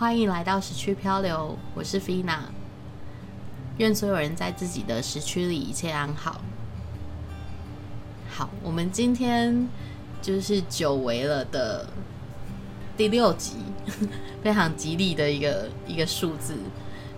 [0.00, 2.38] 欢迎来到时区漂流，我是 Fina。
[3.76, 6.40] 愿所有人在自己的时区里一切安好。
[8.30, 9.68] 好，我们今天
[10.22, 11.86] 就是久违了的
[12.96, 13.56] 第六集，
[14.42, 16.56] 非常吉利的一个一个数字。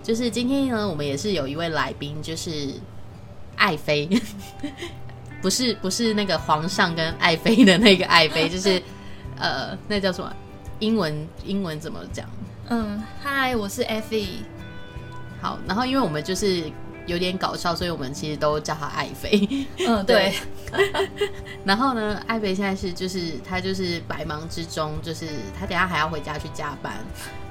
[0.03, 2.73] 就是今天呢，我们也是有一位来宾，就是
[3.55, 4.09] 爱妃，
[5.41, 8.83] 不是不是那个皇上跟爱妃的那个爱妃，就是
[9.37, 10.29] 呃，那叫什么？
[10.79, 12.27] 英文英文怎么讲？
[12.69, 14.37] 嗯，嗨，我是 Effie。
[15.41, 16.63] 好，然后因为我们就是
[17.05, 19.67] 有点搞笑，所以我们其实都叫她爱妃。
[19.85, 20.33] 嗯， 对。
[21.65, 25.27] 然后呢，爱妃现在是就是她就是百忙之中，就是
[25.59, 26.93] 她等下还要回家去加班，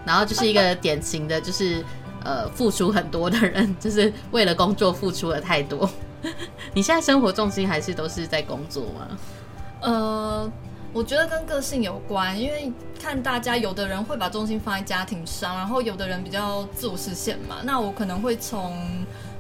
[0.07, 1.85] 然后就是一个典型的，就是
[2.25, 5.89] 呃付出很多的人， 就是为了工作付出了太多。
[6.73, 9.19] 你现在生活重心还是都是在工作吗？
[9.83, 10.53] 呃。
[10.93, 17.57] 我觉得跟个性有关，因为看大家，有的人会把重心放在家庭上，然后有的人比较自我实现嘛。
[17.65, 18.77] 那我可能会从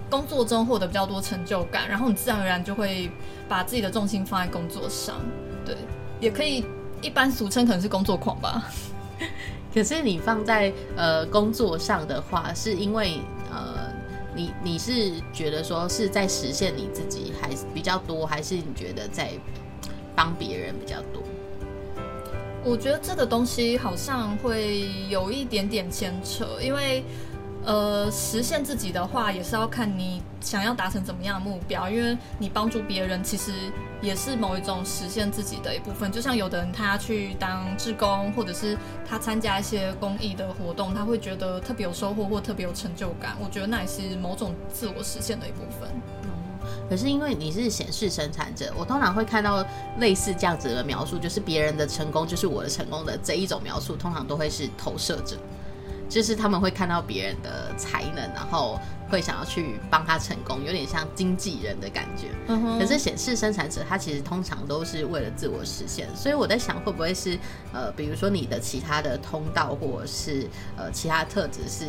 [0.08, 3.10] 工作中获得比较多成就感，然后你自然而然就会
[3.48, 5.16] 把自己的重心放在工作上。
[5.64, 5.76] 对，
[6.20, 6.64] 也可以
[7.02, 8.70] 一般俗称可能是工作狂吧。
[9.74, 13.18] 可是你放在呃工作上的话，是因为
[13.50, 13.92] 呃
[14.34, 19.30] 你你是觉得说是在实现你自己还是比较多，还是你觉得在
[20.16, 21.22] 帮别人比较多？
[22.64, 27.04] 我觉得这个东西好像会有一点点牵扯，因为，
[27.64, 31.90] 呃，实现自己的话也是要看你想要达成怎么样的目标。
[31.90, 33.50] 因为你帮助别人，其实
[34.00, 36.10] 也是某一种实现自己的一部分。
[36.12, 43.36] 就像有的人他去当志工，或者是他参加一些公益的活动，他会觉得特别有收获或特别有成就感。
[43.42, 45.90] 我觉得那也是某种自我实现的一部分。
[46.88, 49.64] 可是因为你是显示生产者，我通常会看到
[49.98, 55.36] 类似这样子的描述，就是别人的成功就是我的成功的这一种描述，通常都会是投射者，
[56.08, 62.28] 就是他们会看到别人的才能，然后会想要去帮他成功，有点像经纪人的感觉。
[62.78, 67.38] 可是显示生产者，他其实通常都是为了自我实现，所以我在想，会不会是
[67.72, 70.46] 呃，比如说你的其他的通道，或者是
[70.76, 71.86] 呃其他特质是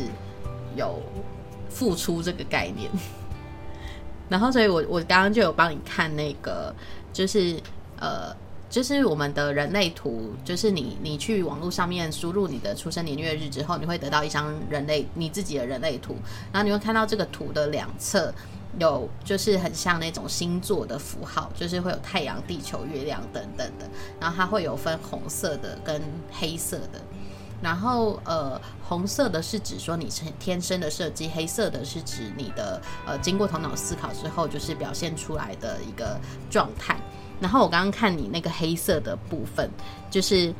[0.76, 1.02] 有
[1.68, 2.90] 付出这个概念。
[4.28, 6.74] 然后，所以我我刚刚就有帮你看那个，
[7.12, 7.60] 就是
[8.00, 8.34] 呃，
[8.70, 16.16] 就是我们的人类图，就是你你去网络上面输入你的出生年月日之后，你会得到一张人类你自己的人类图，
[16.52, 18.32] 然后你会看到这个图的两侧
[18.80, 23.86] 有就是很像那种星座的符号，就是会有太阳、地球、月亮等等的，
[24.18, 26.02] 然后它会有分红色的跟
[26.32, 27.00] 黑色的。
[27.64, 36.20] 然后，呃，红色的是指说你是天生的设计，黑色的是指你的呃经过头脑思考之后就是表现出来的一个
[36.50, 36.94] 状态。
[37.40, 39.70] 然后我刚刚看你那个黑色的部分，
[40.10, 40.52] 就是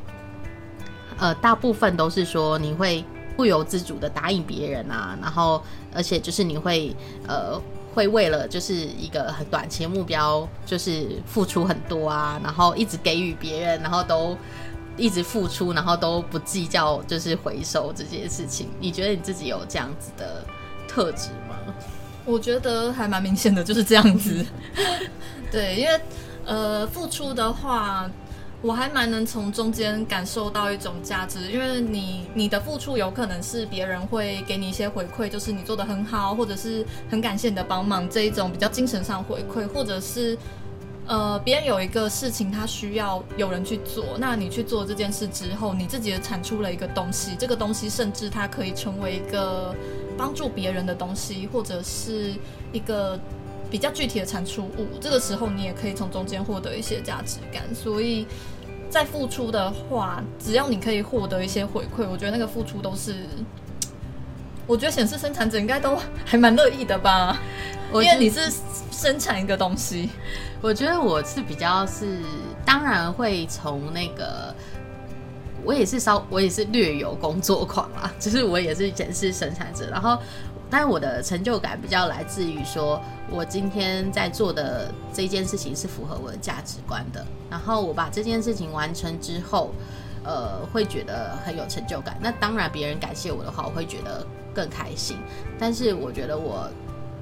[1.19, 3.05] 呃大部分都是说你会
[3.37, 5.63] 不由自主的答应别人啊，然后
[5.95, 6.97] 而且就是你会
[7.29, 7.61] 呃
[7.95, 14.35] 会为了就是一个很短期的目标，就是付出很多啊，然后一直给予别人，然后都。
[14.97, 18.69] 一直付出，然后都不计较，就是回收这件事情。
[18.79, 20.45] 你觉得你自己有这样子的
[20.87, 21.57] 特质吗？
[22.25, 24.45] 我觉得还蛮明显的，就是这样子。
[25.51, 26.01] 对，因为
[26.47, 28.11] 呃，付出的话，
[28.63, 31.51] 我还蛮能从中间感受到一种价值。
[31.51, 40.39] 因为你你的付出有可能是别人会给你一些回馈，就是你做的很好，或者是很感谢你的帮忙这一种比较精神上回馈，或者是。
[41.07, 44.05] 呃，别人有一个事情，他需要有人去做。
[44.19, 47.37] 那你去做这件事之后，你自己也产出了一个东西。
[47.39, 49.75] 这个东西甚至它可以成为一个
[50.17, 52.33] 帮助别人的东西，或者是
[52.73, 53.21] 一个
[53.71, 54.87] 比较具体的产出物。
[54.99, 57.63] 这个时候，你也可以从中间获得一些价值感。
[57.75, 58.27] 所以
[58.89, 63.27] 在付出的话，只要你可以获得一些回馈，我觉得那个付出都是，
[64.67, 67.39] 我觉得显示生产者应该都还蛮乐意的吧。
[67.93, 68.53] 因为你是
[68.91, 70.11] 生产一个东西。
[70.61, 72.19] 我觉得我是比较是，
[72.65, 74.53] 当然会从那个，
[75.63, 80.19] 我也是稍，我也是略有工作狂啊， 就是我也是显示生产者，然后，
[80.71, 83.01] 但是我的成就感比较来自于说，
[83.31, 89.71] 我今天在做的这件事情是符合我的价值观的，然后我把这件事情完成之后，
[90.25, 92.17] 呃，会觉得很有成就感。
[92.21, 95.19] 那当然，别人感谢我的话，我会觉得更开心。
[95.59, 96.71] 但是我觉得我。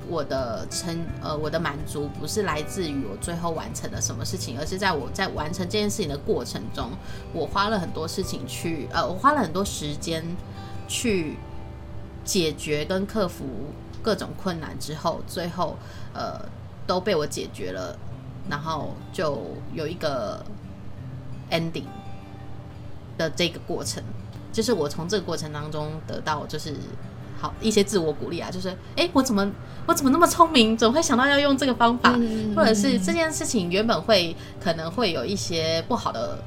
[0.08, 6.90] 我的成呃，我的满足不是来自于我最后完成了什么事情，而是在我在完成这件事情的过程中，
[7.32, 10.22] 我花了很多事情去呃，我花了很多时间
[10.88, 11.36] 去
[12.24, 13.44] 解决跟克服
[14.02, 15.76] 各种困难之后，最后
[16.12, 16.44] 呃
[16.84, 17.96] 都被我解决了，
[18.50, 19.40] 然后就
[19.72, 20.44] 有一个
[21.48, 21.86] ending
[23.16, 24.02] 的这个过程。
[24.52, 26.74] 就是我从这个过程当中得到就是
[27.42, 29.50] 好一些自我鼓励啊，就是哎，我怎么
[29.86, 32.18] 我怎么那么聪明，怎么会想到要用这个方法，
[32.56, 36.38] 或者是这件事情原本会可能会有一些不好的。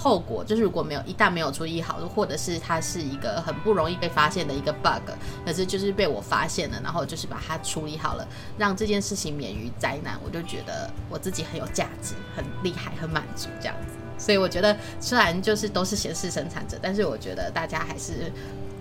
[0.00, 5.10] 后果就是，如果没有一旦没有处理好，或者是它是一个很不容易被发现的一个 bug，
[5.44, 8.24] 可是就是被我发现了，然后就是把它处理好了，
[8.56, 13.94] 让这件事情免于灾难，我就觉得我自己很有价值、很厉害、很满足这样子。
[14.16, 18.32] 所以我觉得，虽然就是都是显示生产者，但是我觉得大家还是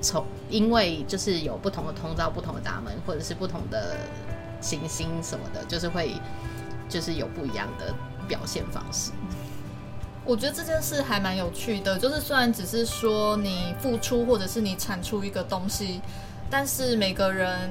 [0.02, 3.98] 从因为就是有不同的通道、不同的闸门，或者是不同的
[4.62, 6.16] 行星什么的，就是会
[6.88, 7.94] 就是有不一样的
[8.28, 9.12] 表现方式。
[10.26, 16.02] 我觉得这件事还蛮有趣的，就是虽然只是说你付出或者是你产出一个东西，
[16.50, 17.70] 但是每个人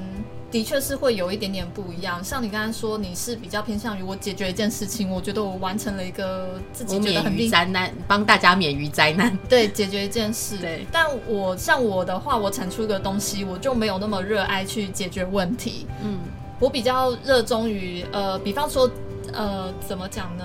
[0.51, 2.23] 的确是会有一点点不一样。
[2.23, 9.37] 像你刚才说，你是比较偏向于我解决一件事情，我觉得我完成了一个自己觉得很厉灾难，帮大家免于灾难。
[9.49, 10.57] 对，解决一件事。
[10.59, 15.87] 对，但我像我的话，我产出一个东西，我就没有那么热爱去解决问题。
[16.03, 16.21] 嗯，
[16.61, 18.89] 我比较热衷于呃，比方说
[19.33, 20.45] 呃，怎么讲呢？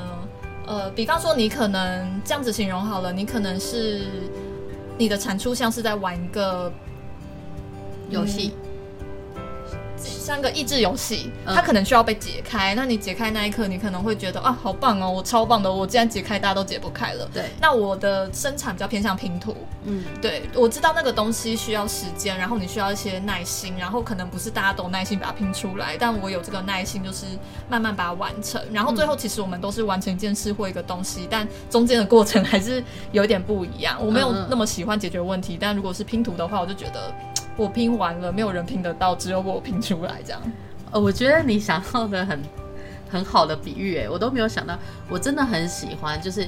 [0.66, 4.02] 呃，比方说，你可能这样子形容好了，你可能是
[4.98, 6.72] 你的产出像是在玩一个
[8.10, 8.54] 游戏。
[10.10, 12.74] 像个益智游戏，它可能需要被解开。
[12.76, 17.30] 那你解开那一刻，你可能会觉得啊，好棒哦，我超棒的，我既然解开，大家都解不开了。
[17.34, 17.46] 对。
[17.60, 19.56] 那我的生产比较偏向拼图。
[19.84, 27.26] 嗯，对，我知道那个东西需要时间，然后你需要一些耐心，然后可能不是大家都耐心把它拼出来，但我有这个耐心，就是
[27.70, 28.62] 慢慢把它完成。
[28.72, 33.98] 然后最后，其实我们都是完成一件事或一个东西，但中间的过程还是有点不一样。
[34.00, 37.12] 我没有那么喜欢解决问题，但如果是拼图的话，我就觉得。
[37.58, 40.42] 我拼完了，没有人拼得到，只有我拼出来这样。
[40.92, 42.42] 呃，我觉得你想到的很
[43.10, 44.78] 很好的比喻，哎，我都没有想到。
[45.10, 46.48] 我真的很喜欢，就是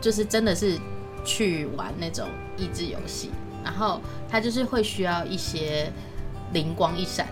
[0.00, 0.78] 就是真的是
[1.24, 2.26] 去玩那种
[2.56, 3.30] 益智游戏，
[3.62, 5.92] 然后它就是会需要一些
[6.52, 7.28] 灵光一闪，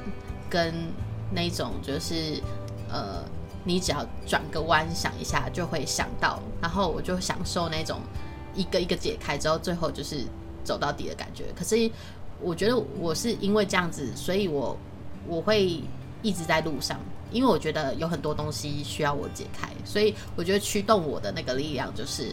[0.49, 0.73] 跟
[1.31, 2.41] 那种就是
[2.89, 3.25] 呃，
[3.65, 7.99] 你只要转个弯想一下就会想到，然后我就享受那种
[8.55, 10.25] 一个一个解开之后，最后就是
[10.63, 11.45] 走到底的感觉。
[11.57, 11.91] 可是。
[12.41, 14.77] 我觉得我是因为这样子，所以我
[15.27, 15.83] 我会
[16.23, 16.99] 一直在路上，
[17.33, 22.33] 因为我觉得有很多东西需要我解开，所以我觉得驱动我的那个力量就是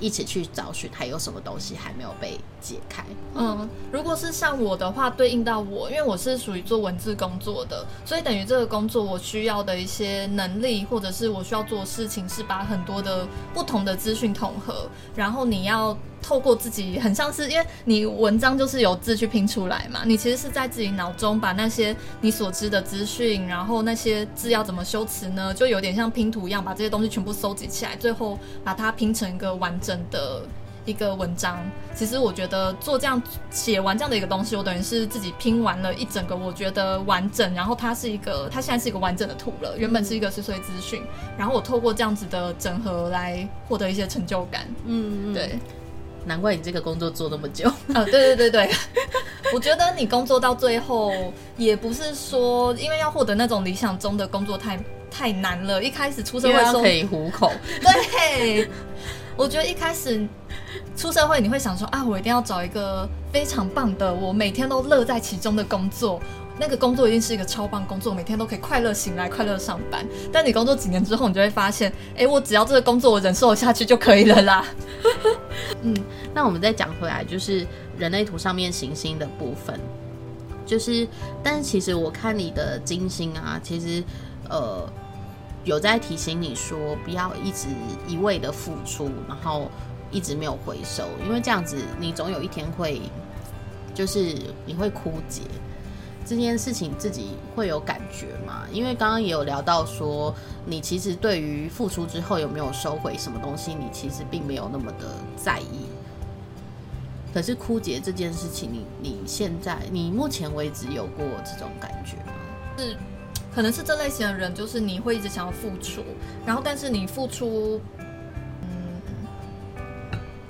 [0.00, 3.04] 一起去找寻还有什么东西还没有被解开。
[3.34, 15.96] 嗯，如果是像我的话，对应到我，因为我是属于做文字工作的，所以等于这个工作我需要的一些能力，或者是我需要做的事情，是把很多的不同的资讯统合，然后你要。
[16.24, 25.52] 透过自己很像是，因为你文章就是由字去拼出来嘛，你其实是在自己脑中把那些你所知的资讯，然后那些字要怎么修辞呢？
[25.52, 30.42] 就有点像拼图一样，把这些东西全部收集起来，最后把它拼成一个完整的
[30.86, 31.58] 一个文章。
[31.94, 39.76] 其实我觉得做这样写完这样的一个东西，我等于是自己拼完了一整个，我觉得完整，然后它是一个，它现在是一个完整的图了。
[39.76, 41.02] 原本是一个碎碎资讯，
[41.36, 44.66] 然后我透过这样子的整合来获得一些成就感。
[44.86, 45.58] 嗯，对。
[46.24, 48.04] 难怪你这个工作做那么久啊！
[48.04, 48.70] 对对对对，
[49.52, 51.12] 我觉得你工作到最后
[51.56, 54.78] 也不是说，因为要获得那种理想中的工作太
[55.10, 55.82] 太难了。
[55.82, 58.68] 一开始出社会时候可以糊口，对。
[59.36, 60.24] 我觉得一开始
[60.96, 66.20] 出社会你会想说啊，我一定要找一个非常棒的，我每天都乐在其中的工作。
[66.58, 70.06] 那个工作一定是一个超棒工作，每天都可以快乐醒来，快乐上班。
[70.32, 74.64] 但你工作几年之后，你就会发现，哎，我只要这个工作我忍受下去就可以了啦。
[75.82, 75.94] 嗯，
[76.32, 77.66] 那我们再讲回来，就是
[77.98, 79.78] 人类图上面行星的部分，
[80.64, 81.06] 就是，
[81.42, 84.04] 但是其实我看你的金星啊，其实
[84.48, 84.88] 呃
[85.64, 87.66] 有在提醒你说，不要一直
[88.06, 89.68] 一味的付出，然后
[90.12, 93.00] 一直没有回收，因为这样子你总有一天会，
[93.92, 95.42] 就是你会枯竭。
[96.26, 98.62] 这件事情自己会有感觉吗？
[98.72, 105.86] 因为刚刚也有聊到说，你其实对于付出之后有没有收回什么东西，你其实并没有那么的在意。
[107.32, 112.32] 可是枯竭这件事情，你你现在你目前为止有过这种感觉吗？
[112.78, 112.96] 是，
[113.54, 116.02] 可能是这类型的人，就是你会一直想要付出，
[116.46, 117.80] 然后但是你付出，
[118.62, 119.02] 嗯，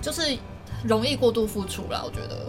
[0.01, 0.39] 就是
[0.85, 2.47] 容易过度付出了，我觉得。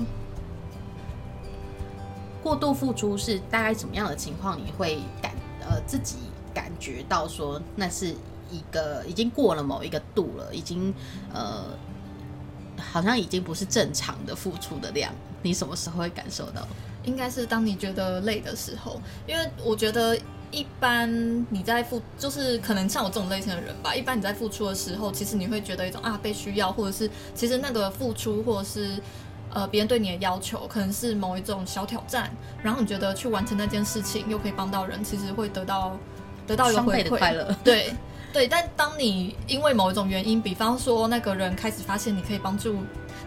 [2.46, 4.56] 过度付出是大概什么样的情况？
[4.56, 5.32] 你会感
[5.68, 6.18] 呃自己
[6.54, 8.14] 感觉到说那是
[8.52, 10.94] 一个已经过了某一个度了，已经
[11.34, 11.64] 呃
[12.78, 15.12] 好像已经不是正常的付出的量。
[15.42, 16.68] 你什么时候会感受到？
[17.04, 20.16] 应该是当你觉得累的时候，因为我觉得
[20.52, 23.96] 一般你在付，就是可能像我这种类型的人吧。
[23.96, 29.02] 一般你在付出的时候，其实你会觉得一种啊被需要，或者是其实那个付出或者是。
[29.56, 32.30] 呃别人对你的要求，可能是某一种小挑战，
[32.62, 35.98] 然后你觉得去完成那件事情又可以帮到人，其实会得到
[36.46, 37.04] 得到一个回馈。
[37.04, 37.56] 的快乐。
[37.64, 37.94] 对
[38.34, 42.80] 对，但当你因为某一种原因，比方说那个人开始发现你可以帮助，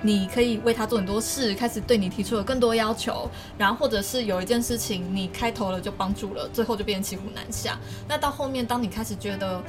[0.03, 7.79] 你可以为他做很多事，开始对你提出了更多要求，然后或者是有一件事情你开头了就帮助了，最后就变成骑虎难下。
[8.07, 9.63] 那到后面，当你开始觉得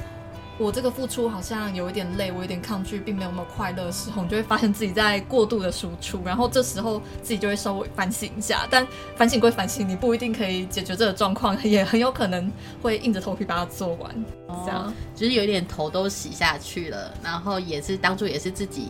[0.60, 8.66] 我这个付出好像有一点累，我有点抗拒，并没有那么快乐的时候，你就会发现自己在过度的输出，然后这时候自己就会稍微反省一下。
[8.68, 8.86] 但
[9.16, 12.52] 反省归反省，你不一定可以解决这个状况，也很有可能
[12.82, 14.24] 会硬着头皮把它做完。
[14.66, 18.88] 这样哦，就是有点头都洗下去了，然后也是当初也是自己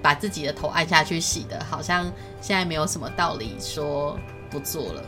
[0.00, 2.10] 把自己的头按下去洗的，好像
[2.40, 5.02] 现在没有什么道理说不做了。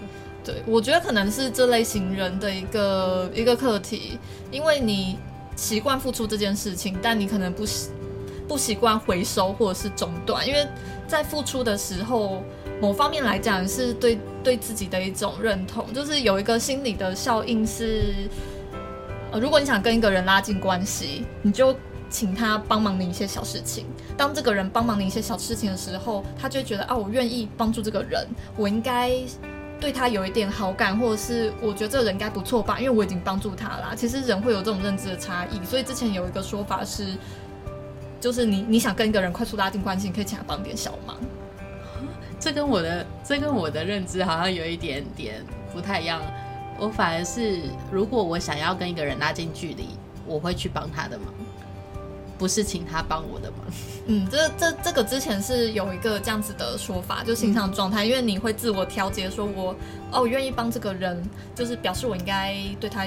[0.44, 4.18] 对，我觉得可能是这类型人的一个一个课题，
[4.50, 5.16] 因为你
[5.56, 7.90] 习惯付出这件事情，但你可能不习
[8.48, 10.66] 不习惯回收或者是中断，因为
[11.06, 12.42] 在付出的时候，
[12.80, 18.28] 某方面来讲是对对自己的一种认同，就是有一个心理的效应是，
[19.30, 21.74] 呃，如果你想跟一个人拉近关系，你就
[22.10, 23.86] 请他帮忙你一些小事情。
[24.16, 29.12] 当这个人帮忙你一些小事情的时候，他就会觉得啊，我愿意帮助这个人，我应该
[29.82, 33.94] 对他有一点好感，或者是我觉得这个人应该不错吧，因为我已经帮助他啦。
[33.96, 37.16] 其实人会有这种认知的差异，所以之前有一个说法是，
[38.20, 41.16] 就是你你想跟一个人快速拉近关系，你可以请他帮点小忙。
[42.38, 46.22] 这跟我的这跟我的认知好像有一点点不太一样。
[46.78, 49.88] 我反而是，如果我想要跟一个人拉近距离，
[50.24, 51.26] 我会去帮他的忙，
[52.42, 53.60] 不是请他帮我的忙。
[54.06, 59.72] 嗯，这这这个之前是有一个这样子的说法，就心上状态，因为你会自我调节，说我
[60.10, 61.22] 哦，我愿意帮这个人，
[61.54, 63.06] 就是表示我应该对他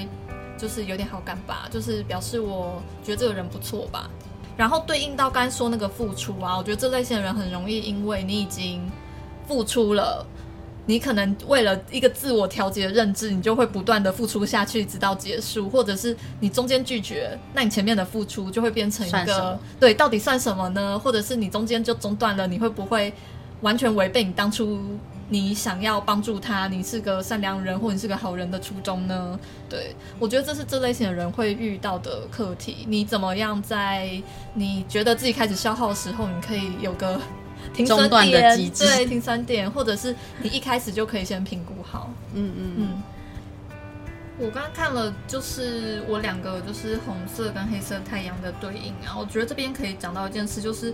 [0.58, 4.10] 就是有点好感吧，就是表示我觉得这个人不错吧。
[4.56, 8.90] 然后对应到刚才说那个付出啊，我觉得这类型的人很容易因为你已经
[9.46, 10.26] 付出了。
[10.88, 20.98] 你可能为了一个自我调节的认知，你就会不断的付出下去，直到结束，或者是你中间拒绝，那你前面的付出就会变成一个对，到底算什么呢？
[21.00, 23.12] 或者是你中间就中断了，你会不会
[23.62, 24.80] 完全违背你当初
[25.28, 29.40] 你想要帮助他，你是个善良人或你是个好人的初衷呢？
[29.68, 32.86] 对我觉得这是这类型的人会遇到的课题。
[32.88, 34.22] 你怎么样在
[34.54, 37.20] 你觉得自己开始消耗的时候，你可以有个
[37.74, 42.12] 停损中断的点，机制对，停损点，或者是你一开始就可以先评估好。
[42.34, 43.04] 嗯嗯嗯，
[44.38, 50.94] 我刚刚看了，就是我两个就是红色跟黑色太阳的对应啊，我觉得这边可以讲到一件事，就是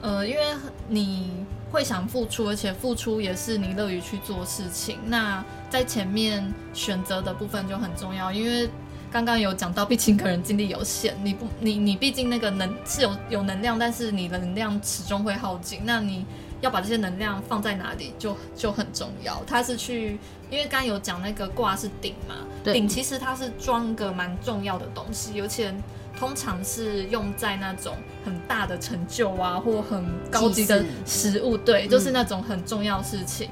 [0.00, 0.42] 呃，因为
[0.88, 8.68] 你会想付出，而且付出也是你乐于去做事情，那在前面选择的部分就很重要，因为。
[9.10, 15.80] 刚刚有讲到，毕竟个人精力有限，你不，你你毕竟那个能是有有能量，但是你的能量始终会耗尽。
[15.84, 16.24] 那你
[16.60, 19.42] 要把这些能量放在哪里，就就很重要。
[19.46, 25.66] 它是去，因为刚刚有讲那个卦是鼎嘛，对鼎其实它是装个蛮重要的东西，尤其
[26.16, 33.50] 通常是用在那种很大的成就啊，或很高级的食物，对，嗯就是那种很重要的事情。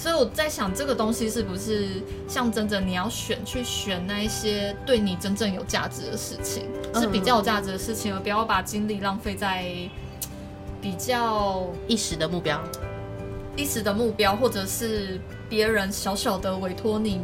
[0.00, 1.88] 所以我在想，这个东西是不是
[2.26, 6.64] 象征着你要选去选那一些对你真正有价值的事情，
[6.94, 9.70] 嗯是比较有价值的事情，而不要把精力浪费在
[10.80, 12.58] 比较一时的目标。
[13.56, 17.20] 一时的目标，或者是别人小小的委托你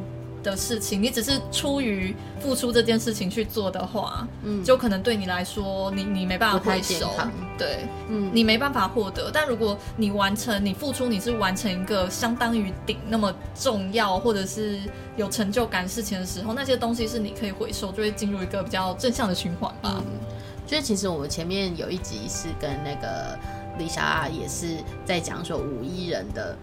[0.50, 7.10] 的事情，你只是出于付出这件事情去做的话，嗯，就可能对你来说，你你没办法回收，
[7.58, 7.80] 对。
[8.08, 9.30] 嗯你没办法获得。
[9.32, 14.78] 但如果你完成，你付出，你是完成一个相当于顶那么重要或者是
[15.16, 19.96] 有成就感事情的时候，那些东西是你可以回收，就会进入一个比较正向的循环吧。
[19.96, 20.04] 嗯，
[20.66, 23.36] 就是其实我们前面有一集是跟那个
[23.76, 26.56] 丽莎也是在讲说五一人的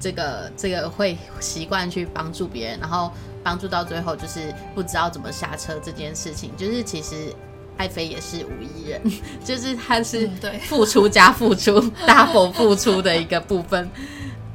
[0.00, 3.10] 这个这个会习惯去帮助别人，然后
[3.42, 7.32] 帮助到最后就是不知道怎么下车这件事情，就是其实
[7.76, 9.00] 爱妃也是无一人，
[9.44, 13.88] 就是他是嗯对付出加付出 double 付出的一个部分。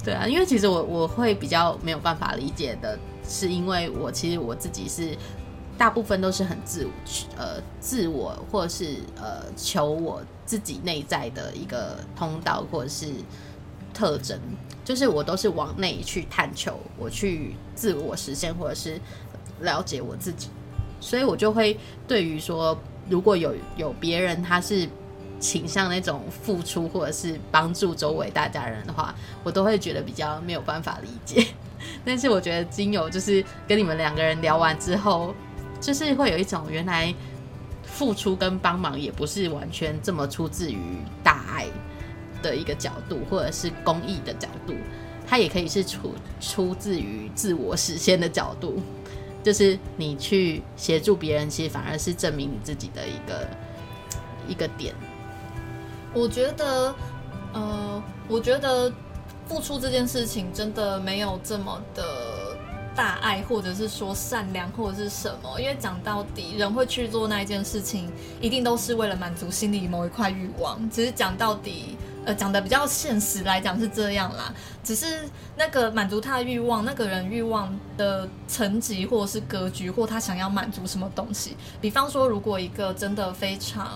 [0.04, 5.18] 对啊，因为其实我我会比较没有办法理解的，是因为我其实我自己是
[5.78, 6.92] 大部分都是很自我
[7.38, 13.08] 呃自我或者是呃求我自己内在的一个通道或者是
[13.94, 14.40] 特征，
[14.84, 19.00] 就是我都是往内去探求，我去自我实现或者是
[19.62, 20.50] 了解我自己，
[21.00, 22.78] 所以我就会对于说，
[23.10, 24.88] 如果有有别人他是
[25.40, 31.46] 倾向那种付出或者是帮助周围大家人的话，我都会觉得比较没有办法理解。
[32.06, 35.34] 但是我觉得精油就是跟你们两个人聊完之后，
[35.82, 37.14] 就是会有一种原来
[37.84, 40.80] 付出跟帮忙也不是完全这么出自于
[41.22, 41.68] 大爱，
[42.44, 44.76] 的一个角度，或者是公益的角度，
[45.26, 48.80] 它也可以是出出自于自我实现的角度，
[49.42, 53.48] 就是你去协助别人，其实反而是证明你自己的一个
[54.50, 54.94] 一个点。
[56.14, 56.94] 我觉得，
[57.54, 58.92] 呃，我觉得
[59.48, 62.56] 付出这件事情真的没有这么的
[62.96, 65.60] 大爱，或者是说善良，或者是什么。
[65.60, 70.88] 因为讲到底，人会去做那一件事情，一定都是为了满足心里某一块欲望。
[70.92, 74.53] 只是讲到底，呃，讲的比较现实来讲是这样啦。
[74.84, 75.22] 只是
[75.58, 81.56] 那个满足他的欲望，那个人欲望的层级，或者是格局，或他想要满足什么东西。
[81.80, 83.92] 比方说，如果一个真的非常。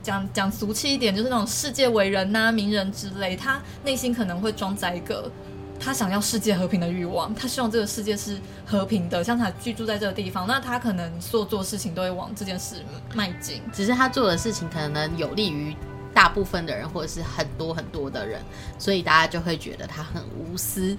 [0.00, 5.30] 讲讲俗气一点，就是那种世界伟人呐、名人之类，他内心可能会装载一个
[5.78, 12.76] 他想要世界和平的欲望，他希望这个世界是和平的，像他居住在这个地方，那他可能所做事情都会往这件事
[13.14, 13.60] 迈进。
[13.70, 15.76] 只是他做的事情可能有利于
[16.18, 18.42] 大部分的人，或者是很多很多的人，
[18.76, 20.98] 所以大家就会觉得他很无私。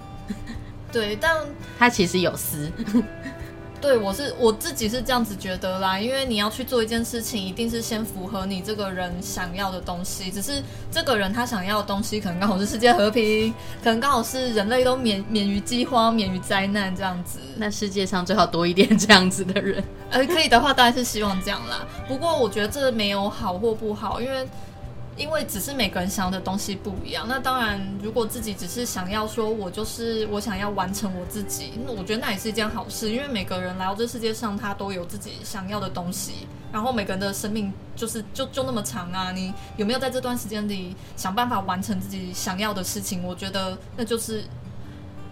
[0.90, 1.36] 对，但
[1.78, 2.72] 他其实有私。
[3.82, 10.30] 对，我是我自己是这样子觉得啦，因为你要去做一件事情，一定是先符合你这个人想要的东西。
[10.30, 13.52] 只是这个人他想要的东西，可能刚好是世界和平，
[13.84, 17.40] 可能刚好是人类都免免于饥荒、免于灾难这样子。
[17.56, 21.86] 那世界上最好多一点这样子的人，呃，可以的话，当然是希望这样啦。
[22.08, 24.48] 不过我觉得这没有好或不好，因为。
[25.20, 33.10] 因为只是每个人想要的东西不一样，那当然，如果自己只是想要说，我就是我想要完成我自己，那我觉得那也是一件好事。
[33.10, 43.22] 因为每个人来到这世界上，他都有自己想要的东西，然后每个人的生命就是就就那么长啊，你有没有在这段时间里想办法完成自己想要的事情？
[43.22, 44.42] 我觉得那就是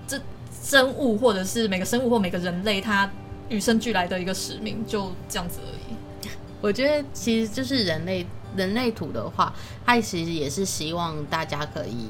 [0.07, 0.21] 这
[0.63, 3.11] 生物或者是每个生物或每个人类他
[3.49, 6.29] 与生俱来的一个使命，就这样子而已。
[6.61, 8.27] 我觉得其实就是人类。
[8.57, 9.53] 人类图的话，
[9.85, 12.09] 它其实也是希望大家可以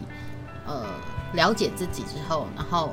[0.66, 0.84] 呃
[1.34, 2.90] 了解自己之后，然后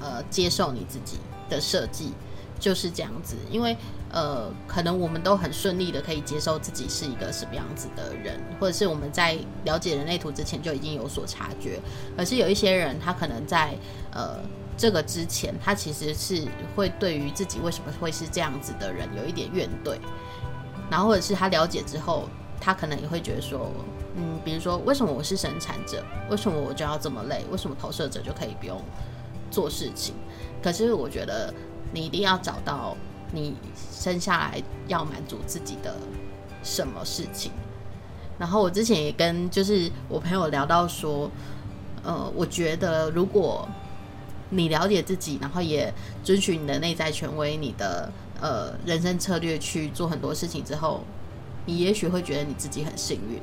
[0.00, 1.18] 呃接受你自己
[1.50, 2.12] 的设计，
[2.58, 3.36] 就是这样子。
[3.50, 3.76] 因为
[4.10, 11.78] 呃可能我们都很顺利的可以接受自己是一个什么样子的人，或者是我们在了解人类图之前就已经有所察觉。
[12.16, 13.74] 可是有一些人，他可能在
[14.12, 14.38] 呃
[14.76, 16.42] 这个之前，他其实是
[16.74, 19.98] 会对于自己为什么会是这样子的人有一点怨怼，
[20.90, 22.26] 然后或者是他了解之后。
[22.60, 23.70] 他可能也会觉得说，
[24.16, 27.44] 嗯，比如说，为什么我是生产者，为什么我就要这么累？
[27.50, 28.80] 为什么投射者就可以不用
[29.50, 30.14] 做事情？
[30.62, 31.54] 可是我觉得
[31.92, 32.96] 你一定要找到
[33.32, 33.54] 你
[33.92, 35.94] 生下来要满足自己的
[36.64, 37.52] 什么事情。
[38.38, 41.30] 然后我之前也跟就是我朋友聊到说，
[42.02, 43.68] 呃，我觉得如果
[44.50, 45.92] 你了解自己，然后也
[46.24, 51.02] 遵循你的内在权威，你的呃人生策略去做很多事情之后。
[51.68, 53.38] 你也许会觉得你自己很幸运，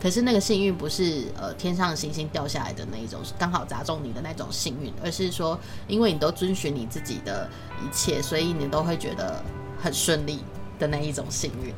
[0.00, 7.46] 可是那个幸运不是呃天上星星掉下来的那一种，刚好砸中你的那种幸运，而是说，因为你都遵循你自己的
[7.84, 9.44] 一切，所以你都会觉得
[9.78, 10.38] 很顺利
[10.78, 11.74] 的那一种幸运。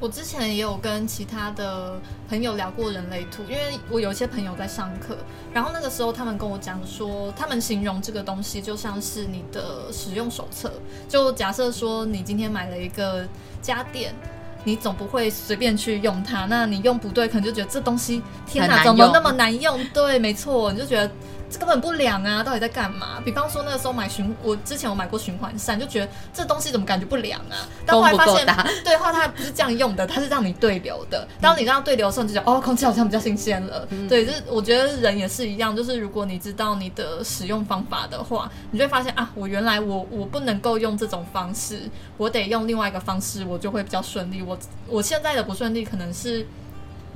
[0.00, 5.16] 我之前也有跟其他的朋友聊过人类图，因为我有一些朋友在上课，
[5.52, 10.72] 然后那个时候他们跟我讲说，他们形容这个东西就像是你的使用手册。
[11.08, 13.26] 就假设说你今天买了一个
[13.60, 14.14] 家电，
[14.62, 19.84] 你总不会随便去用它，那你用不对，可能就觉得这东西天哪，怎么那么难用？
[19.92, 21.10] 对，没错，你就觉得。
[21.50, 22.42] 这根本不凉啊！
[22.42, 23.20] 到底在干嘛？
[23.24, 27.66] 比方说那个时候买循，我之前我买过循环扇，就觉得这东西怎么感觉不凉啊？
[27.86, 28.46] 但后来发现，
[28.84, 31.26] 对，后来它不是这样用的，它是让你对流的。
[31.40, 33.88] 当你让它对流的时候，你就觉得哦，空气好像比较新鲜了。
[34.08, 41.80] 对，就是我觉得人也是一样，就是如果你知道你的使用方法的话，你就会发现啊，我原来我我不能够用这种方式，
[42.18, 44.42] 我得用另外一个方式，我就会比较顺利。
[44.42, 46.46] 我我现在的不顺利可能是。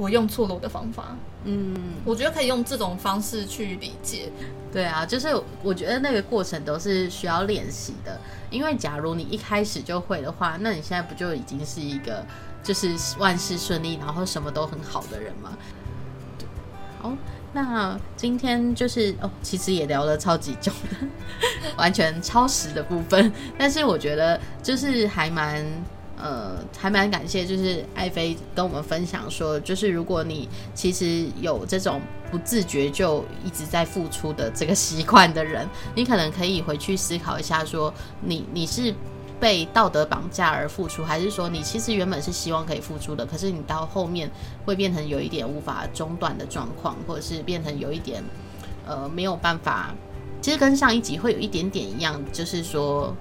[0.02, 4.32] 我用错了我的方法，嗯，我觉得可以用这种方式去理解。
[4.72, 5.28] 对啊，就是
[5.62, 8.18] 我觉得那个过程都是需要练习的，
[8.50, 12.26] 因为假如你一开始就会的话，那你现在不就已经是一个
[12.64, 15.56] 就是万事顺利，然后什么都很好的人吗？
[17.00, 17.16] 好，
[17.52, 21.06] 那今天就是哦，其实也聊了超级久的，
[21.78, 25.64] 完全超时的部分，但是我觉得就是还蛮。
[26.22, 38.94] 呃，还蛮感谢，就是爱妃跟我们分享说，就是如果你其实有这种不自觉就一直在付出的这个习惯的人，你可能可以回去思考一下，说你你是
[39.40, 44.30] 被道德绑架而付出，还是说你其实原本是希望可以付出的，可是你到后面
[44.64, 48.22] 会变成有一点无法中断的状况，或者是变成有一点
[48.86, 49.92] 呃没有办法，
[50.40, 53.12] 其实跟上一集会有一点点一样，就是说。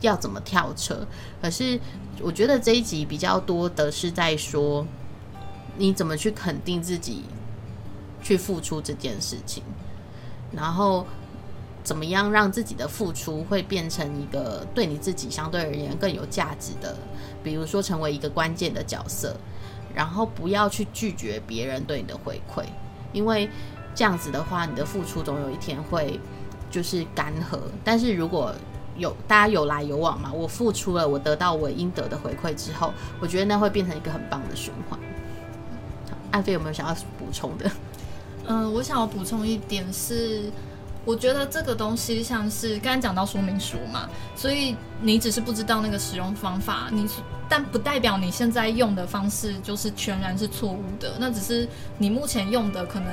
[0.00, 1.06] 要怎么跳车？
[1.40, 1.78] 可是
[2.20, 4.86] 我觉得这一集比较多的是在说，
[5.76, 7.24] 你怎么去肯定自己
[8.22, 9.62] 去付出这件事情，
[10.52, 11.06] 然后
[11.82, 16.96] 怎么样让自己的付出会变成一个对你自己相对而言更有价值的，
[17.42, 19.34] 比如说成为一个关键的角色，
[19.94, 22.64] 然后不要去拒绝别人对你的回馈，
[23.12, 23.48] 因为
[23.94, 26.20] 这样子的话，你的付出总有一天会
[26.70, 27.58] 就是干涸。
[27.82, 28.54] 但是如果
[29.00, 34.98] 有大家有来有往嘛，我付出了，我得到我应得的回馈之后，我觉得那会变成一个很棒的循环。
[36.30, 37.70] 艾菲有没有想要补充的？
[38.46, 40.52] 嗯，我想要补充一点是，
[41.04, 47.14] 我觉得这个东西像是刚才讲到说明书嘛，所以你只是不知道那个使用方法，你是
[47.48, 53.10] 但不代表你现在用的方式就是全然是错误的，那只是你目前用的可能。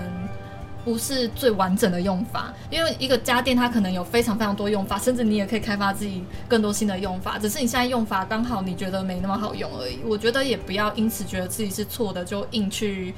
[0.88, 7.38] 不是最完整的用法，因为一个家电它可能有非常非常多用法，甚至你也可以开发自己更多新的用法。
[7.38, 10.00] 只是你现在用法刚好你觉得没那么好用而已。
[10.06, 13.13] 我觉得也不要因此觉得自己是错的就硬去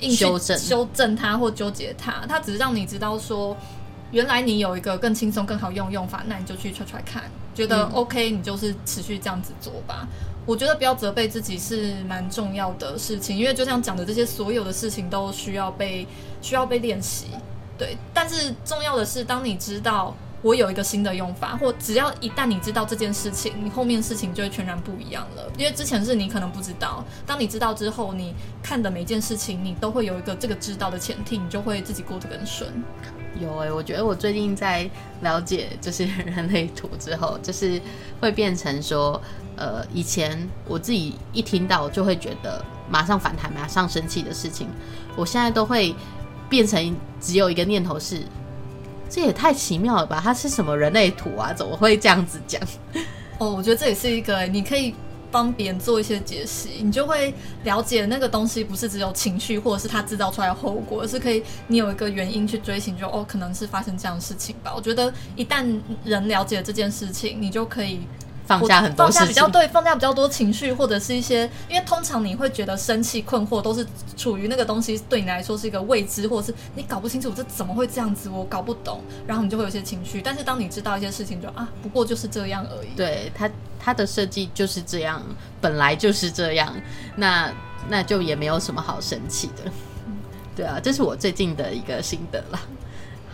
[0.00, 2.26] 硬修正修正它或纠结它。
[2.28, 3.56] 它只是让你知道说，
[4.10, 7.22] 原来你有一个更轻松更好用用法，那你就去 try try 看，
[7.54, 10.04] 觉得 OK，你就是持续这样子做吧。
[10.48, 16.06] 我觉得不要责备自己是蛮重要的事情，因为就像讲的这些所有的事情都需要被
[16.40, 17.26] 需要被练习，
[17.76, 17.98] 对。
[18.14, 25.52] 但是重要的是，当你知道我有一个新的用法，或只要一旦你知道这件事情，你后面事情就会全然不一样了。
[25.58, 32.70] 因为之前是你可能不知道，当你知道之后，你看的每件事情，你都会有一个这个知道的前提，你就会自己过得更顺。
[33.38, 34.88] 有诶，我觉得我最近在
[35.20, 37.78] 了解就是人类图之后，就是
[38.18, 39.20] 会变成说。
[39.58, 44.68] 呃，以前我自己一听到就会觉得马上反弹、马上生气的事情，
[45.16, 45.92] 我现在都会
[46.48, 48.22] 变成只有一个念头是：
[49.10, 50.20] 这也太奇妙了吧？
[50.22, 51.52] 它是什么人类图啊？
[51.52, 52.62] 怎么会这样子讲？
[53.38, 54.94] 哦，我觉得这也是一个你可以
[55.30, 64.72] 帮别人做一些解析，你就会了解那个东西不是只有情绪，或者是他制造出来的后果，而是可以你有一个原因去追寻，就哦，可能是发生这样的事情吧。
[64.74, 68.00] 我觉得一旦人了解这件事情，你就可以。
[68.48, 80.22] 放下很多放下比较对，放下比较多情绪，或者是一些，因为通常你会觉得生气、困惑，都是处于那个东西对你来说是一个未知，或者是你搞不清楚这怎么会这样子，我搞不懂，然后你就会有些情绪。
[80.22, 82.88] 但是当你知道一些事情，就啊，不过就是这样而已。
[82.96, 85.22] 对它，它的设计就是这样，
[85.60, 86.74] 本来就是这样，
[87.16, 87.52] 那
[87.90, 89.70] 那就也没有什么好生气的。
[90.56, 92.58] 对啊，这是我最近的一个心得了。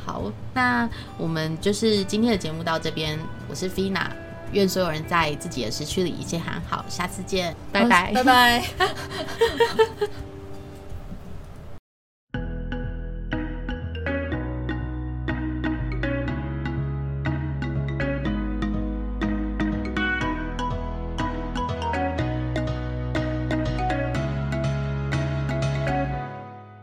[0.04, 4.10] 好，那我们就是今天的节目到这边，我是菲娜。
[4.52, 8.64] 愿所有人在自己的时区里一切很好，下次见，拜拜，拜拜。